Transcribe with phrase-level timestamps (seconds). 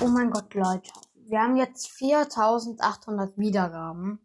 [0.00, 0.92] Oh mein Gott, Leute.
[1.14, 4.20] Wir haben jetzt 4800 Wiedergaben.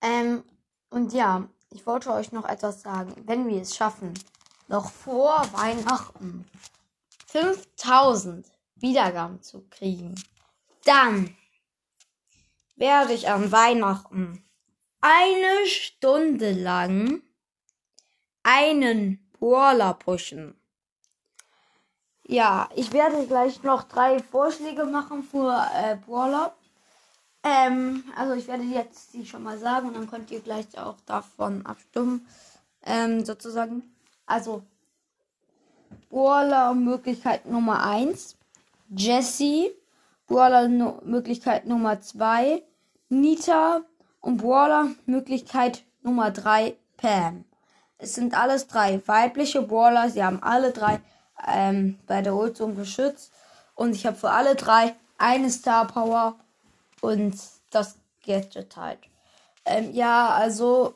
[0.00, 0.42] Ähm,
[0.88, 3.14] und ja, ich wollte euch noch etwas sagen.
[3.26, 4.14] Wenn wir es schaffen,
[4.68, 6.46] noch vor Weihnachten
[7.26, 10.14] 5000 Wiedergaben zu kriegen,
[10.84, 11.36] dann
[12.76, 14.42] werde ich an Weihnachten
[15.02, 17.20] eine Stunde lang
[18.42, 20.58] einen Brawler pushen.
[22.26, 26.54] Ja, ich werde gleich noch drei Vorschläge machen für äh, Brawler.
[27.42, 30.96] Ähm, also ich werde jetzt die schon mal sagen und dann könnt ihr gleich auch
[31.04, 32.26] davon abstimmen.
[32.82, 33.82] Ähm, sozusagen.
[34.26, 34.62] Also
[36.08, 38.36] Brawler Möglichkeit Nummer 1.
[38.88, 39.74] Jesse.
[40.26, 42.62] Brawler no Möglichkeit Nummer 2.
[43.10, 43.82] Nita.
[44.20, 46.76] Und Brawler Möglichkeit Nummer 3.
[46.96, 47.44] Pam.
[47.98, 50.08] Es sind alles drei weibliche Brawler.
[50.08, 51.00] Sie haben alle drei
[51.46, 53.32] ähm, bei der Ultum geschützt.
[53.74, 56.36] Und ich habe für alle drei eine Star Power
[57.00, 57.34] und
[57.70, 59.00] das Gadget halt.
[59.64, 60.94] Ähm, ja, also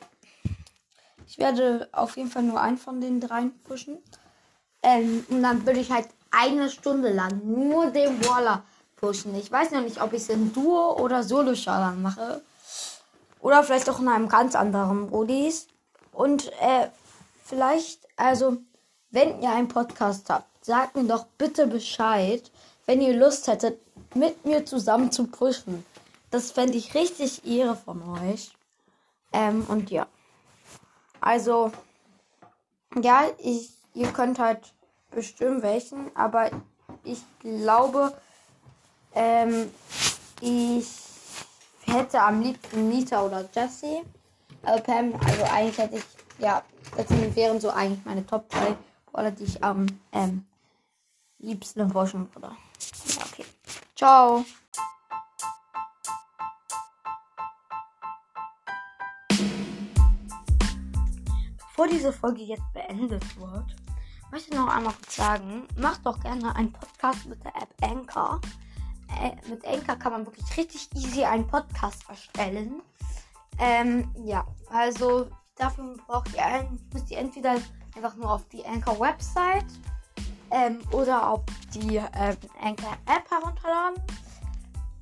[1.27, 3.97] ich werde auf jeden Fall nur einen von den dreien pushen.
[4.81, 8.63] Ähm, und dann würde ich halt eine Stunde lang nur den Waller
[8.95, 9.35] pushen.
[9.35, 12.41] Ich weiß noch nicht, ob ich es in Duo oder solo showdown mache.
[13.41, 15.67] Oder vielleicht auch in einem ganz anderen Modis.
[16.11, 16.89] Und äh,
[17.43, 18.57] vielleicht, also
[19.11, 22.51] wenn ihr einen Podcast habt, sagt mir doch bitte Bescheid,
[22.85, 23.79] wenn ihr Lust hättet,
[24.15, 25.85] mit mir zusammen zu pushen.
[26.31, 28.51] Das fände ich richtig Ehre von euch.
[29.31, 30.07] Ähm, und ja.
[31.21, 31.71] Also,
[33.01, 34.73] ja, ich, ihr könnt halt
[35.11, 36.49] bestimmen welchen, aber
[37.03, 38.13] ich glaube,
[39.13, 39.71] ähm,
[40.41, 40.87] ich
[41.81, 44.01] hätte am liebsten Nita oder Jessie.
[44.63, 46.03] Also Pam, also eigentlich hätte ich,
[46.39, 46.63] ja,
[46.95, 48.75] das wären so eigentlich meine Top 3
[49.13, 50.45] oder die ich am ähm,
[51.39, 52.55] liebsten erforschen würde.
[53.05, 53.45] Ja, okay.
[53.95, 54.45] Ciao.
[61.57, 63.75] Bevor diese Folge jetzt beendet wird,
[64.31, 68.41] möchte ich noch einmal kurz sagen, macht doch gerne einen Podcast mit der App Anchor.
[69.17, 72.81] Äh, mit Anchor kann man wirklich richtig easy einen Podcast erstellen.
[73.57, 77.55] Ähm, ja, also dafür braucht ihr einen, müsst ihr entweder
[77.95, 79.65] einfach nur auf die Anchor Website
[80.51, 81.41] ähm, oder auf
[81.73, 84.03] die ähm, Anchor App herunterladen.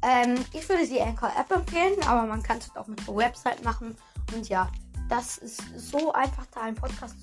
[0.01, 3.63] Ähm, ich würde die Anchor App empfehlen, aber man kann es auch mit der Website
[3.63, 3.97] machen.
[4.33, 4.69] Und ja,
[5.09, 7.15] das ist so einfach, da einen Podcast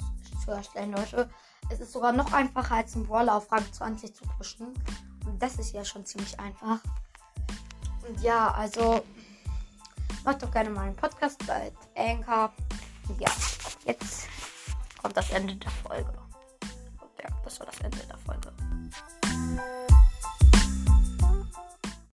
[0.44, 1.30] zu erstellen, Leute.
[1.70, 4.74] Es ist sogar noch einfacher als ein Brawler auf Rang 20 zu pushen.
[5.26, 6.80] Und das ist ja schon ziemlich einfach.
[8.06, 9.02] Und ja, also
[10.24, 12.52] macht doch gerne mal einen Podcast bei Anchor.
[13.18, 13.30] Ja,
[13.86, 14.28] jetzt
[15.04, 16.23] kommt das Ende der Folge.